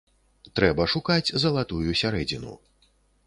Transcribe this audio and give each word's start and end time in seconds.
Трэба 0.59 0.87
шукаць 0.93 1.33
залатую 1.45 1.91
сярэдзіну. 2.01 2.53